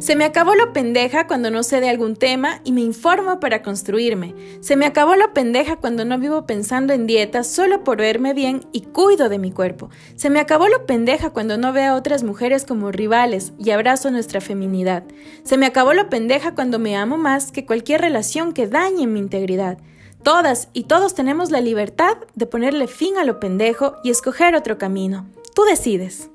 [0.00, 3.60] Se me acabó lo pendeja cuando no sé de algún tema y me informo para
[3.60, 4.34] construirme.
[4.60, 8.64] Se me acabó lo pendeja cuando no vivo pensando en dieta solo por verme bien
[8.72, 9.90] y cuido de mi cuerpo.
[10.16, 14.10] Se me acabó lo pendeja cuando no veo a otras mujeres como rivales y abrazo
[14.10, 15.04] nuestra feminidad.
[15.42, 19.18] Se me acabó lo pendeja cuando me amo más que cualquier relación que dañe mi
[19.18, 19.76] integridad.
[20.22, 24.78] Todas y todos tenemos la libertad de ponerle fin a lo pendejo y escoger otro
[24.78, 25.26] camino.
[25.54, 26.30] Tú decides.